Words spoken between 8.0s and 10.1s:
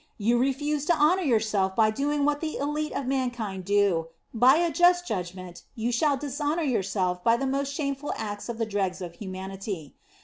acts of the dregs of humanity.